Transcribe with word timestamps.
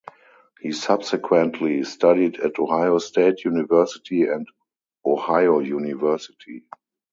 He 0.59 0.71
subsequently 0.71 1.83
studied 1.83 2.39
at 2.39 2.57
Ohio 2.57 2.97
State 2.97 3.45
University 3.45 4.23
and 4.23 4.47
Ohio 5.05 5.59
University. 5.59 6.63